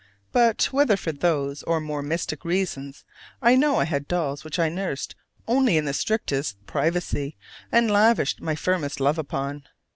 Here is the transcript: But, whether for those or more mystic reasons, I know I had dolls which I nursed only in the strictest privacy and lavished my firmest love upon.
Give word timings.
But, 0.31 0.63
whether 0.73 0.97
for 0.97 1.11
those 1.11 1.61
or 1.61 1.79
more 1.79 2.01
mystic 2.01 2.43
reasons, 2.43 3.05
I 3.39 3.55
know 3.55 3.75
I 3.75 3.83
had 3.85 4.07
dolls 4.07 4.43
which 4.43 4.57
I 4.57 4.67
nursed 4.67 5.13
only 5.47 5.77
in 5.77 5.85
the 5.85 5.93
strictest 5.93 6.57
privacy 6.65 7.37
and 7.71 7.91
lavished 7.91 8.41
my 8.41 8.55
firmest 8.55 8.99
love 8.99 9.19
upon. 9.19 9.65